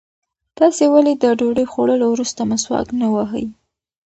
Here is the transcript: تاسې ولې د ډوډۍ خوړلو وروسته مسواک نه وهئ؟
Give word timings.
تاسې 0.57 0.83
ولې 0.93 1.13
د 1.17 1.25
ډوډۍ 1.39 1.65
خوړلو 1.71 2.05
وروسته 2.09 2.41
مسواک 2.51 2.87
نه 3.01 3.07
وهئ؟ 3.13 3.45